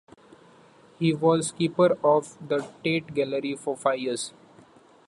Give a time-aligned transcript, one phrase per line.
[0.97, 4.33] He was keeper of the Tate gallery for five years.